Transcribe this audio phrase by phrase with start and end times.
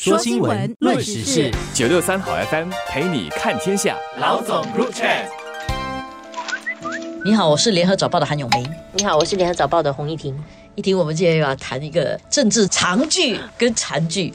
[0.00, 3.96] 说新闻，论时事，九六三好 FM 陪你看天下。
[4.20, 5.26] 老总入 chat。
[7.24, 8.64] 你好，我是联合早报的韩永梅。
[8.92, 10.40] 你好，我是联合早报的洪一婷。
[10.76, 14.32] 一婷，我们今天要谈一个政治长剧跟残剧。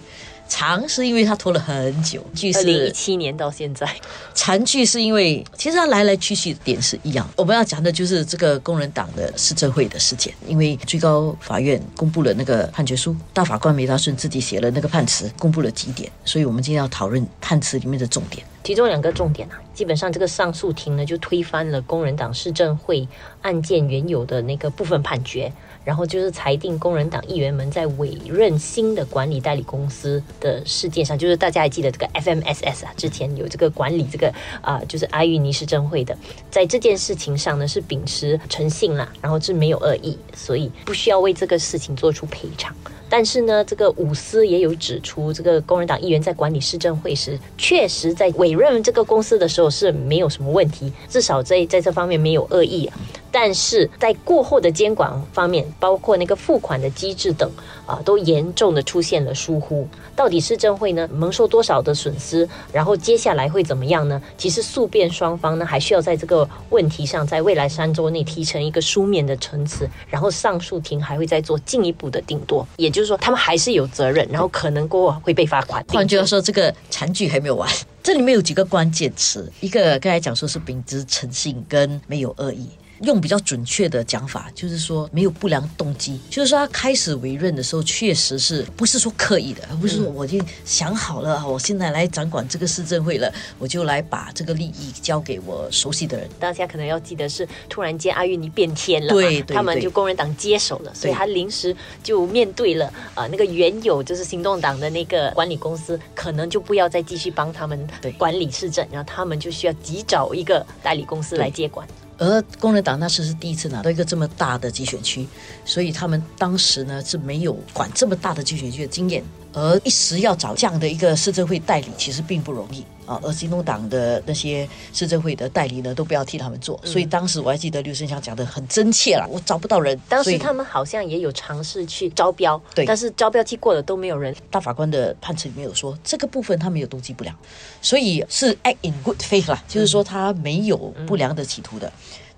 [0.48, 3.90] 长是因为他拖了很久，剧二零一七年到现在，
[4.36, 7.28] 长剧是因为其实它来来去去的点是一样。
[7.35, 18.45] 我们要讲的就是这个工人党的市政会的事件，因为最高法院公布了那个判决书，大法官梅达顺自己写了那个判词，公布了几点，所以我们今天要讨论判词里面的重点。
[18.63, 23.05] 其中两个重点啊，基本上这个上诉庭呢就推翻了工人党市政会
[23.41, 25.52] 案件原有的那个部分判决，
[25.84, 36.18] 然后就是裁定工人党议员们在委任新的管理代理公司的事件上，就是大家还记得这个 FMSS 啊，之前有这个管理这个啊、就是阿育尼市政会的，
[36.49, 42.73] 在这件事情上呢是秉持诚信啦，然后是没有恶意，所以不需要为这个事情做出赔偿。
[43.16, 52.90] 但是呢，这个伍斯也有指出，这个工人党议员在管理市政会时，确实在委任这个公司的时候是没有什么问题，至少在在这方面没有恶意。
[53.34, 57.51] 但是在过后的监管方面，包括那个付款的机制等
[57.87, 59.87] 啊，都严重的出现了疏忽。
[60.15, 62.48] 到底市政会呢蒙受多少的损失？
[62.71, 64.22] 然后接下来会怎么样呢？
[64.38, 72.64] 其实诉辩双方呢还需要在这个问题上，在未来三周内提成一个书面的陈词，然后上诉庭还会再做进一步的定夺。
[72.78, 75.84] 也就是说，他们还是有责任，然后可能过后会被罚款。
[75.90, 77.68] 换句话说，这个残剧还没有完。
[78.03, 82.70] 这里面有几个关键词，一个刚才讲说是秉持诚信跟没有恶意。
[83.02, 96.30] 用比较准确的讲法，就是说没有不良动机，就是说他开始委任的时候，确实是不是说刻意的，而不是说我已经想好了，我现在来掌管这个市政会了，我就来把这个利益交给我熟悉的人。
[96.40, 111.88] 大家可能要记得是，突然间阿玉尼变天了，对对他们就工人党接手了，所以他临时就面对了呃那个原有就是行动党的那个管理公司，可能就不要再继续帮他们对管理市政，然后他们就需要急找一个代理公司来接管。
[112.24, 115.28] 而工人党那时是第一次拿到一个这么大的集选区，
[115.66, 119.22] 所以他们当时呢是没有管这么大的集选区的经验，
[119.52, 123.20] 而一时要找这样的一个市政会代理，其实并不容易啊。
[123.22, 130.00] 而行动党的那些市政会的代理呢，都不要替他们做，所以当时我还记得刘生祥讲的很真切了，我找不到人。
[130.08, 134.34] 当时他们好像也有尝试去招标，对但是招标期过了都没有人。
[134.50, 137.36] 大法官的判词里面有说，这个部分他没有动机不良，
[137.81, 141.92] 所以是 act in good faith 啦，就是说他没有不良的企图的。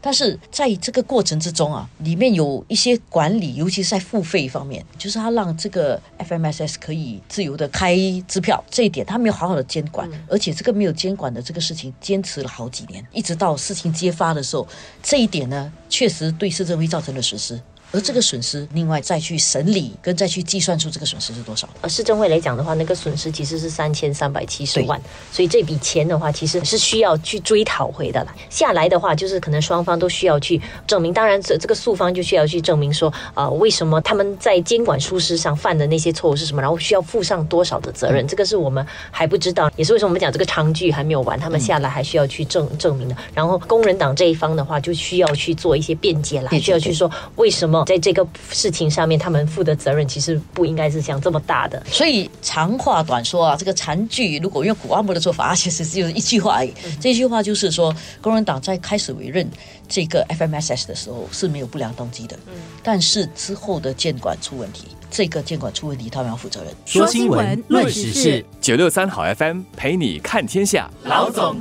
[0.06, 14.68] 但是在这个过程之中啊，里面有一些管理，尤其是在付费方面，就是他让这个 FMSS 可以自由的开支票，这一点他没有好好的监管，而且这个没有监管的这个事情坚持了好几年，一直到事情揭发的时候，
[15.02, 17.60] 这一点呢，确实对市政会造成了损失。
[17.96, 21.66] 而这个损失，另外再去审理跟再去计算出这个损失是多少。
[21.80, 25.00] 而，市政会来讲的话，那个损失其实是三千三百七十万，
[25.32, 28.36] 所以这笔钱的话，其实是需要去追讨回的啦。
[28.50, 43.16] 下来的话，就是可能双方都需要去证明，当然这这个诉方就需要去证明说，呃，为什么他们在监管疏失上犯的那些错误是什么，然后需要负上多少的责任，这个是我们还不知道，也是为什么我们讲这个长剧还没有完，他们下来还需要去证证明的。
[43.34, 51.82] 然后工人党这一方的话，就需要去做一些辩解啦，也需要去说为什么在这个事情上面他们负的责任其实不应该是像这么大的。
[51.86, 56.74] 所以长话短说啊，这个残剧如果用古阿莫的做法，啊其实只有一句话而已。
[57.00, 59.48] 这句话就是说，工人党在开始委任
[59.88, 62.54] 这个 FMSS 的时候是没有不良动机的，嗯
[62.84, 66.74] 但是之后的监管出问题，这个监管出问题，他们要负责任。
[66.86, 70.92] 说新闻，论时事，九六三好 FM 陪你看天下。
[71.06, 71.56] 老总。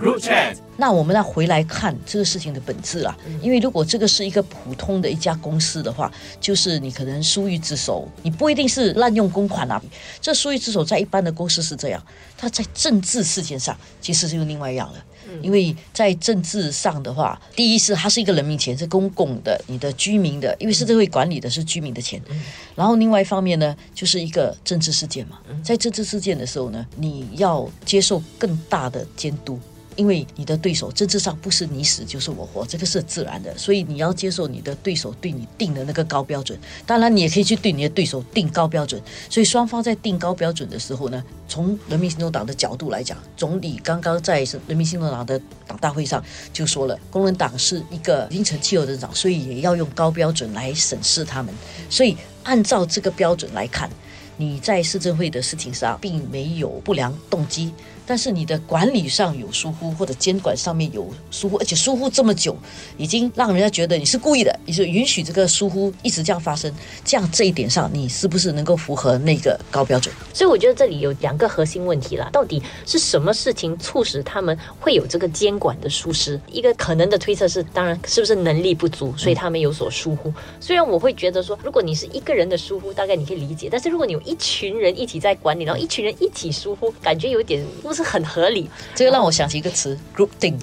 [0.76, 6.10] 那我们要回来看这个事情的本质啦，因为如果这个是一个普通的一家公司的话，
[6.40, 9.80] 就是你可能疏于职守，你不一定是滥用公款啊。
[10.20, 12.02] 这疏于职守在一般的公司是这样，
[12.36, 14.98] 它在政治事件上其实是又另外一样了。
[15.42, 22.20] 因为在政治上的话，第一是它是一个人民钱，是公共的，你的居民的，因为市政会管理的是居民的钱。
[22.74, 29.60] 然后另外一方面呢，就是一个政治事件嘛，在政治事件的时候呢，你要接受更大的监督。
[29.96, 36.58] 因为你的对手政治上不是你死就是我活，这个是自然的，所以你要接受你的对手对你定的那个高标准。
[36.84, 39.00] 当然，你也可以去对你的对手定高标准。
[39.30, 46.20] 所以双方在定高标准的时候呢，从人民行动党的角度来讲，总理刚刚在人民行动党的党大会上
[46.52, 51.54] 就说了，工人党是一个凌晨气候的党，所以也要用高标准来审视他们。
[51.88, 53.90] 所以按照这个标准来看。
[54.36, 57.72] 你在市政会的事情上并没有不良动机，
[58.06, 62.56] 但是你的管理上有疏忽，或者监管上面有疏忽，而且疏忽这么久，
[62.96, 66.72] 已经让人家觉得你是故意的，你是允许这个疏忽一直这样发生，
[67.04, 70.14] 这样这一点上，你是不是能够符合那个高标准？
[70.32, 76.40] 所以我觉得这里有两个核心问题啦，到底是什么事情促使他们会有这个监管的疏失？
[76.50, 80.32] 一个可能的推测是，当然是不是能力不足，所以他们有所疏忽。
[80.60, 88.68] 虽然我会觉得说，如果你是一个人的疏忽，大概你可以理解，但是如果你有一群人一起在管理，然后一群人一起疏忽，感觉有点不是很合理。
[88.94, 90.58] 这个让我想起一个词，group thing，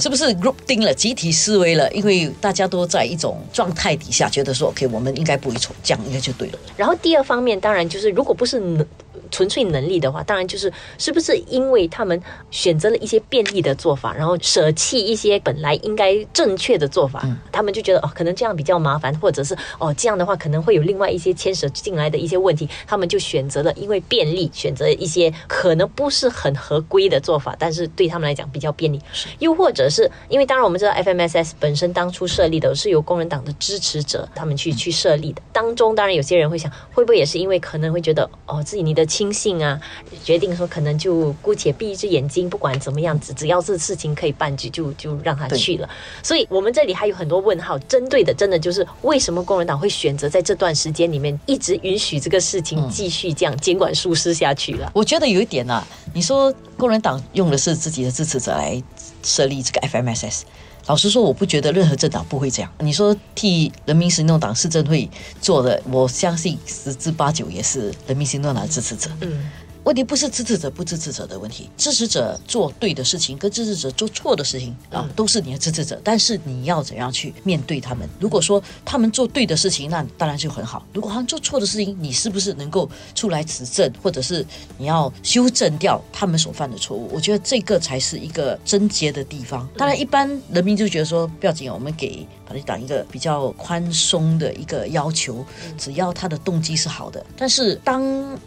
[0.00, 1.90] 是不是 group thing 了，集体思维了？
[1.92, 6.58] 因为大家都在一种状态底下，觉得说，OK，我们应该不会错，这样应该就对了。
[6.76, 8.86] 然后第二方面，当然就是如果不是能
[9.32, 29.00] 纯粹能力的话，当然就是是不是因为他们选择了一些便利的做法，然后舍弃一些本来应该正确的做法，他们就觉得哦，可能这样比较麻烦，或者是哦这样的话可能会有另外一些牵涉进来的一些问题，他们就选择了因为便利，选择一些可能不是很合规的做法，但是对他们来讲比较便利。
[29.38, 39.78] 又或者是因为当然我们知道 FMSS 本身当初设立的是由工人党的支持者他们去去设立的，当中当然有些人会想，会不会也是因为可能会觉得哦自己你的亲信啊，
[40.24, 45.88] 决定说可能就姑且闭一只眼睛，不管怎么样子，只要是事情可以办，就就就让他去了。
[46.22, 54.90] 所以我们这里还有很多问号，针对的真的就是为什么工人党会选择在这段时间里面一直允许这个事情继续这样监管疏失下去了？
[54.94, 58.82] 我觉得有一点啊，你说工人党用的是自己的支持者来
[59.22, 60.42] 设立这个 FMSS。
[60.86, 62.70] 老实说，我不觉得任何政党不会这样。
[62.80, 65.08] 你说替人民行动党市政会
[65.40, 69.10] 做的，我相信十之八九也是人民行动党的支持者。
[69.20, 69.50] 嗯。
[69.84, 76.00] 问题不是支持者不支持者的问题，支持者做对的事情跟支持者做错的事情啊，都是你的支持者。
[76.04, 78.08] 但是你要怎样去面对他们？
[78.20, 84.46] 如果说他们做对的事情，那当然就很好；如果他们做错的事情，你是不是能够出来指正，或者是
[84.78, 87.10] 你要修正掉他们所犯的错误？
[87.12, 89.68] 我觉得这个才是一个症结的地方。
[89.76, 95.44] 当然，一般人民就觉得说不要紧，我们给法律党一个比较宽松的一个要求，
[95.76, 97.24] 只要他的动机是好的。
[97.36, 98.02] 但是当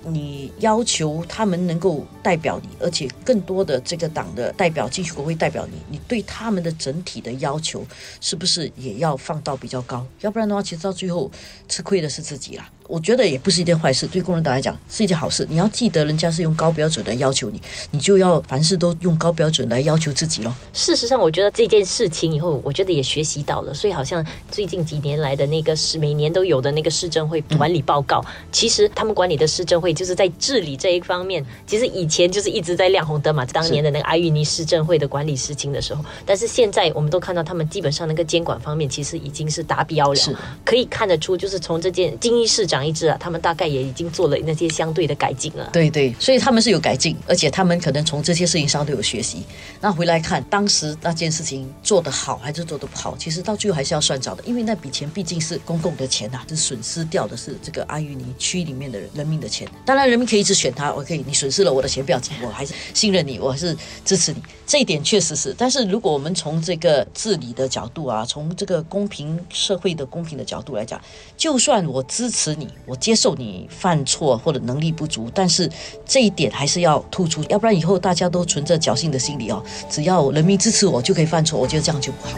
[0.06, 7.86] 你要求他们能够代表你，而且更多的这个党的代表进去国会代表你，你对他们的整体的要求
[8.22, 10.06] 是不是也要放到比较高？
[10.22, 11.30] 要不然的话，其实到最后
[11.68, 12.70] 吃亏的是自己啦。
[12.88, 15.46] 我觉得也不是一件坏事，对工人党来讲是一件好事。
[15.50, 17.60] 你要记得，人家是用高标准来要求你，
[17.90, 20.54] 你就要凡事都用高标准来要求自己咯。
[20.72, 23.74] 事实上，我觉得这件事情以后，我觉得也学习到了。
[23.74, 33.44] 所以，好像最近几年来的那个是每年都有的那个市政会管理报告，其实他们管理的市政会就是在治理这一方面，其实以前就是一直在亮红灯嘛。
[33.48, 42.75] 当年的那个阿育尼市政会的管理事情的时候，但是现在我们都看到他们基本上那个监管方面其实已经是达标了，是可以看得出，就是从这件金一市长。
[42.76, 45.70] 长一只啊，他们大概也已经做了那些相对的改进了。
[45.72, 49.44] 对对，所以他们是有改进，而且他们可能从这些事情上都有学习。
[49.80, 59.68] 那回来看当时那件事情做得好还是做得不好，其实到最后还是要算账的，因为那笔钱毕竟是公共的钱呐，是损失掉的是这个阿育尼区里面的人人民的钱。
[59.86, 64.42] 当然，人民可以一直选他，OK，你损失了我的钱不要紧，我还是信任你，我还是支持你。
[64.68, 71.00] 这一点确实是，但是如果我们从这个治理的角度啊，从这个公平社会的公平的角度来讲，
[71.38, 72.65] 就算我支持你。
[72.86, 75.70] 我接受你犯错或者能力不足，但是
[76.06, 79.64] 这一点还是要突出，要不然以后大家都存着侥幸的心理哦。
[79.90, 82.38] 只要人民支持我就可以犯错，我觉得这样就不好。